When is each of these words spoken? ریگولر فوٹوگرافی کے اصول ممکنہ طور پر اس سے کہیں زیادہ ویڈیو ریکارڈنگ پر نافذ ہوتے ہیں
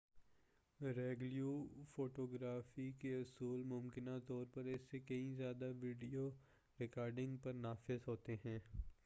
ریگولر 0.79 1.83
فوٹوگرافی 1.95 2.89
کے 2.99 3.13
اصول 3.15 3.63
ممکنہ 3.65 4.17
طور 4.27 4.45
پر 4.53 4.65
اس 4.65 4.89
سے 4.91 4.99
کہیں 5.01 5.35
زیادہ 5.35 5.71
ویڈیو 5.81 6.29
ریکارڈنگ 6.79 7.37
پر 7.37 7.53
نافذ 7.61 8.07
ہوتے 8.07 8.35
ہیں 8.45 8.59